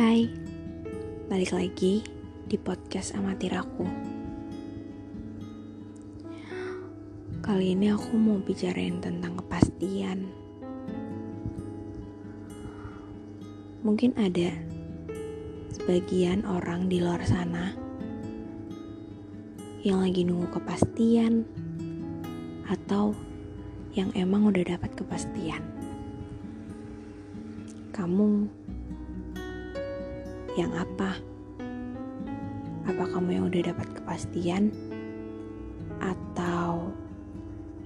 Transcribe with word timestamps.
Hai, 0.00 0.32
balik 1.28 1.52
lagi 1.52 2.00
di 2.48 2.56
podcast 2.56 3.12
amatir 3.12 3.52
aku. 3.52 3.84
Kali 7.44 7.76
ini 7.76 7.92
aku 7.92 8.16
mau 8.16 8.40
bicarain 8.40 8.96
tentang 8.96 9.36
kepastian. 9.36 10.24
Mungkin 13.84 14.16
ada 14.16 14.56
sebagian 15.76 16.48
orang 16.48 16.88
di 16.88 17.04
luar 17.04 17.20
sana 17.28 17.76
yang 19.84 20.00
lagi 20.00 20.24
nunggu 20.24 20.48
kepastian 20.48 21.44
atau 22.72 23.12
yang 23.92 24.08
emang 24.16 24.48
udah 24.48 24.64
dapat 24.64 24.96
kepastian. 24.96 25.60
Kamu 27.92 28.48
yang 30.58 30.74
apa? 30.74 31.14
Apa 32.88 33.04
kamu 33.06 33.28
yang 33.38 33.44
udah 33.46 33.70
dapat 33.70 33.88
kepastian 33.94 34.74
atau 36.02 36.90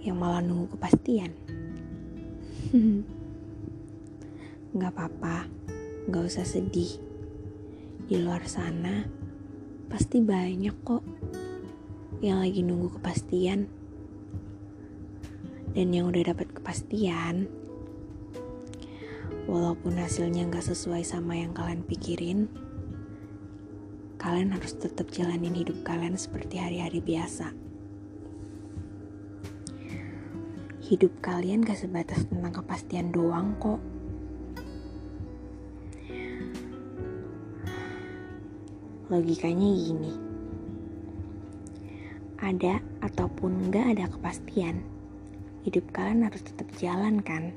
yang 0.00 0.16
malah 0.16 0.40
nunggu 0.40 0.72
kepastian? 0.78 1.32
Gak 4.80 4.90
apa-apa, 4.90 5.46
gak 6.10 6.24
usah 6.24 6.42
sedih. 6.42 6.98
Di 8.04 8.18
luar 8.18 8.42
sana 8.50 9.06
pasti 9.86 10.18
banyak 10.18 10.74
kok 10.82 11.04
yang 12.18 12.42
lagi 12.42 12.66
nunggu 12.66 12.98
kepastian 12.98 13.70
dan 15.74 15.86
yang 15.94 16.10
udah 16.10 16.34
dapat 16.34 16.50
kepastian 16.50 17.46
walaupun 19.54 19.94
hasilnya 19.94 20.50
nggak 20.50 20.66
sesuai 20.66 21.06
sama 21.06 21.38
yang 21.38 21.54
kalian 21.54 21.86
pikirin 21.86 22.50
kalian 24.18 24.50
harus 24.50 24.74
tetap 24.74 25.14
jalanin 25.14 25.54
hidup 25.54 25.78
kalian 25.86 26.16
seperti 26.18 26.56
hari-hari 26.56 26.98
biasa. 27.04 27.52
Hidup 30.80 31.12
kalian 31.20 31.60
gak 31.60 31.76
sebatas 31.76 32.24
tentang 32.24 32.56
kepastian 32.56 33.12
doang 33.12 33.52
kok. 33.60 33.84
Logikanya 39.12 39.68
gini. 39.76 40.12
Ada 42.40 42.80
ataupun 43.04 43.68
nggak 43.68 43.86
ada 43.92 44.08
kepastian 44.08 44.80
hidup 45.64 45.84
kalian 45.96 46.28
harus 46.28 46.44
tetap 46.44 46.68
jalan 46.76 47.24
kan 47.24 47.56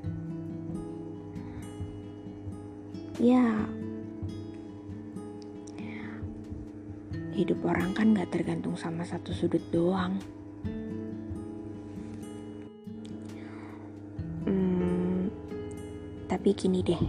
ya 3.18 3.66
hidup 7.38 7.62
orang 7.66 7.94
kan 7.94 8.18
gak 8.18 8.34
tergantung 8.34 8.74
sama 8.74 9.06
satu 9.06 9.30
sudut 9.34 9.62
doang 9.70 10.18
hmm, 14.46 15.30
tapi 16.26 16.50
gini 16.54 16.82
deh 16.82 17.04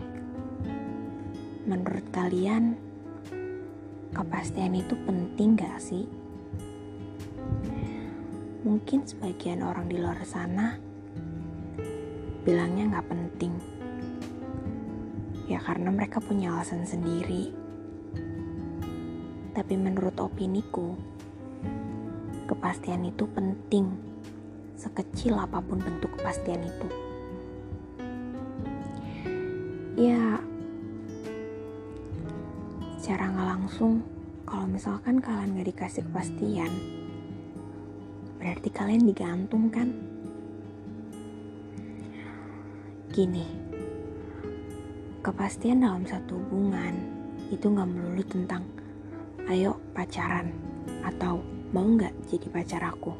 menurut 1.69 2.05
kalian 2.12 2.89
kepastian 4.19 4.75
itu 4.75 4.97
penting 5.05 5.55
gak 5.55 5.79
sih? 5.79 6.09
Mungkin 8.64 9.06
sebagian 9.06 9.62
orang 9.62 9.86
di 9.86 10.01
luar 10.01 10.19
sana 10.25 10.75
bilangnya 12.42 12.98
gak 12.98 13.09
penting. 13.12 13.78
Ya 15.49 15.59
karena 15.65 15.89
mereka 15.89 16.21
punya 16.21 16.53
alasan 16.53 16.85
sendiri. 16.85 17.51
Tapi 19.57 19.75
menurut 19.75 20.14
opiniku, 20.20 20.95
kepastian 22.47 23.09
itu 23.09 23.25
penting. 23.33 23.97
Sekecil 24.77 25.35
apa 25.35 25.58
pun 25.64 25.81
bentuk 25.81 26.14
kepastian 26.20 26.63
itu. 26.63 26.89
Ya, 29.98 30.39
secara 33.08 33.33
nggak 33.35 33.48
langsung 33.57 34.05
kalau 34.48 34.64
misalkan 34.64 35.20
kalian 35.20 35.61
gak 35.61 35.69
dikasih 35.77 36.05
kepastian 36.08 36.73
berarti 38.41 38.69
kalian 38.73 39.05
digantung 39.05 39.69
kan 39.69 39.92
gini 43.13 43.67
kepastian 45.28 45.84
dalam 45.84 46.08
satu 46.08 46.40
hubungan 46.40 46.96
itu 47.52 47.68
gak 47.68 47.84
melulu 47.84 48.24
tentang 48.24 48.64
ayo 49.52 49.77
pacaran 49.92 50.48
atau 51.05 51.44
mau 51.68 51.84
gak 52.00 52.16
jadi 52.33 52.48
pacar 52.48 52.80
aku? 52.89 53.12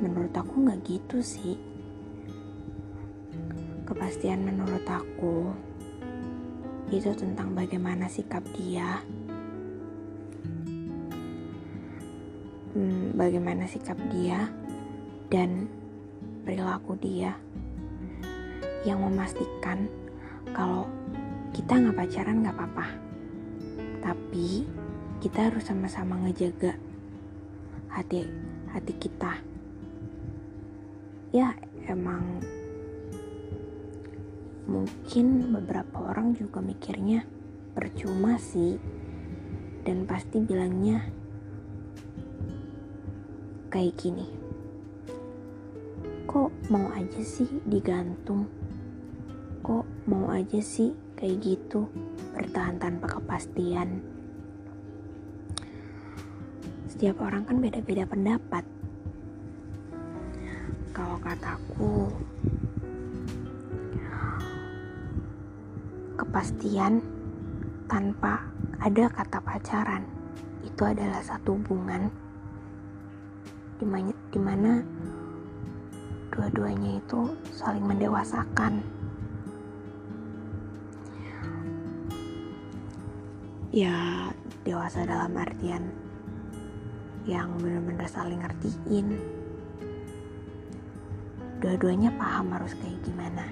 Menurut 0.00 0.32
aku 0.32 0.64
gak 0.72 0.80
gitu 0.88 1.20
sih. 1.20 1.60
Kepastian 3.84 4.40
menurut 4.40 4.80
aku 4.88 5.52
itu 6.88 7.12
tentang 7.12 7.52
bagaimana 7.52 8.08
sikap 8.08 8.40
dia, 8.56 9.04
hmm, 12.72 13.12
bagaimana 13.12 13.68
sikap 13.68 14.00
dia, 14.08 14.48
dan 15.28 15.68
perilaku 16.48 16.96
dia. 16.96 17.36
Yang 18.88 18.98
memastikan 19.12 19.92
kalau 20.56 20.88
kita 21.52 21.72
nggak 21.78 21.96
pacaran 21.96 22.40
nggak 22.44 22.56
apa-apa, 22.56 22.86
tapi 24.04 24.66
kita 25.22 25.50
harus 25.52 25.64
sama-sama 25.66 26.16
ngejaga 26.24 26.76
hati 27.92 28.28
hati 28.72 28.92
kita. 28.96 29.40
Ya 31.32 31.52
emang 31.84 32.40
Mungkin 34.68 35.48
beberapa 35.56 36.12
orang 36.12 36.36
juga 36.36 36.60
mikirnya 36.60 37.24
percuma 37.72 38.36
sih 38.36 38.76
dan 39.80 40.04
pasti 40.04 40.44
bilangnya 40.44 41.08
kayak 43.72 43.96
gini. 43.96 44.28
Kok 46.28 46.68
mau 46.68 46.92
aja 46.92 47.22
sih 47.24 47.48
digantung? 47.64 48.44
Kok 49.64 50.04
mau 50.04 50.28
aja 50.36 50.60
sih 50.60 50.92
kayak 51.18 51.42
gitu 51.42 51.90
bertahan 52.30 52.78
tanpa 52.78 53.18
kepastian? 53.18 53.98
Setiap 56.86 57.18
orang 57.26 57.42
kan 57.42 57.58
beda-beda 57.58 58.06
pendapat. 58.06 58.62
Kalau 60.94 61.18
kataku, 61.18 62.10
kepastian 66.14 67.02
tanpa 67.90 68.46
ada 68.78 69.10
kata 69.10 69.38
pacaran 69.42 70.06
itu 70.62 70.82
adalah 70.86 71.22
satu 71.22 71.58
hubungan 71.58 72.10
di 73.78 73.86
mana, 73.86 74.10
di 74.30 74.40
mana 74.42 74.72
dua-duanya 76.34 76.98
itu 76.98 77.34
saling 77.54 77.82
mendewasakan 77.82 78.97
ya 83.68 84.32
dewasa 84.64 85.04
dalam 85.04 85.36
artian 85.36 85.92
yang 87.28 87.52
benar-benar 87.60 88.08
saling 88.08 88.40
ngertiin. 88.40 89.20
Dua-duanya 91.60 92.08
paham 92.16 92.56
harus 92.56 92.72
kayak 92.80 92.96
gimana. 93.04 93.44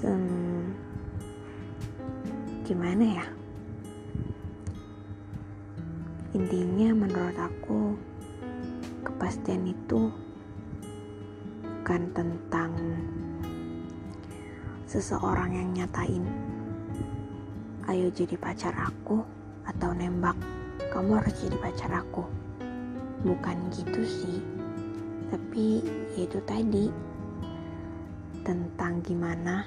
Hmm, 0.00 0.72
gimana 2.66 3.04
ya? 3.20 3.26
Intinya 6.34 7.06
menurut 7.06 7.36
aku 7.36 7.94
kepastian 9.06 9.68
itu 9.68 10.10
bukan 11.62 12.02
tentang 12.16 12.72
seseorang 14.88 15.54
yang 15.54 15.68
nyatain 15.76 16.49
ayo 17.90 18.06
jadi 18.14 18.38
pacar 18.38 18.70
aku 18.78 19.26
atau 19.66 19.90
nembak 19.90 20.38
kamu 20.94 21.18
harus 21.18 21.34
jadi 21.42 21.56
pacar 21.58 21.90
aku 21.90 22.22
bukan 23.26 23.58
gitu 23.74 24.06
sih 24.06 24.38
tapi 25.30 25.82
itu 26.14 26.38
tadi 26.46 26.88
tentang 28.46 29.02
gimana 29.02 29.66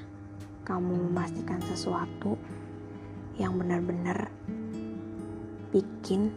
kamu 0.64 1.12
memastikan 1.12 1.60
sesuatu 1.68 2.40
yang 3.36 3.60
benar-benar 3.60 4.31
bikin 5.75 6.31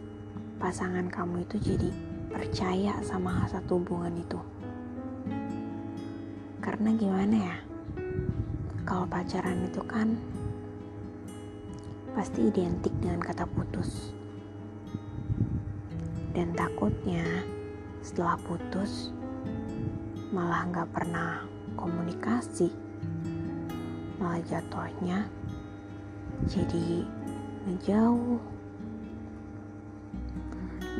pasangan 0.57 1.07
kamu 1.07 1.47
itu 1.47 1.55
jadi 1.61 1.89
percaya 2.27 2.97
sama 3.05 3.45
satu 3.47 3.77
hubungan 3.79 4.17
itu. 4.17 4.39
Karena 6.59 6.91
gimana 6.97 7.35
ya? 7.37 7.57
Kalau 8.83 9.05
pacaran 9.05 9.67
itu 9.67 9.81
kan 9.85 10.17
pasti 12.17 12.49
identik 12.49 12.89
dengan 12.97 13.21
kata 13.21 13.45
putus. 13.45 14.09
Dan 16.33 16.49
takutnya 16.57 17.21
setelah 18.01 18.41
putus 18.41 19.13
malah 20.33 20.65
nggak 20.65 20.89
pernah 20.97 21.45
komunikasi, 21.77 22.73
malah 24.17 24.41
jatuhnya 24.49 25.29
jadi 26.49 27.05
ngejauh. 27.69 28.41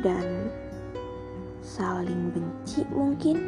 Dan 0.06 0.54
saling 1.66 2.30
benci 2.30 2.86
mungkin. 2.94 3.42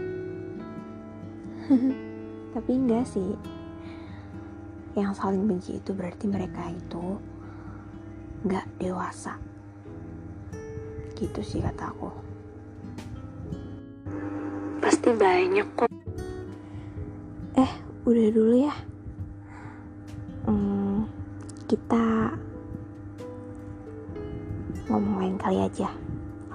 Tapi 2.59 2.73
enggak 2.75 3.07
sih. 3.07 3.39
Yang 4.99 5.23
saling 5.23 5.47
benci 5.47 5.79
itu 5.79 5.95
berarti 5.95 6.27
mereka 6.27 6.67
itu 6.75 7.30
nggak 8.45 8.67
dewasa. 8.81 9.37
Gitu 11.17 11.41
sih 11.45 11.61
kata 11.61 11.93
aku. 11.93 12.09
Pasti 14.81 15.13
banyak 15.13 15.69
kok. 15.77 15.93
Eh 17.61 17.73
udah 18.09 18.27
dulu 18.33 18.55
ya. 18.65 18.75
Hmm, 20.49 21.05
kita 21.69 22.33
ngomong 24.89 25.17
lain 25.21 25.37
kali 25.37 25.61
aja. 25.61 25.93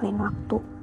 Lain 0.01 0.17
waktu 0.17 0.74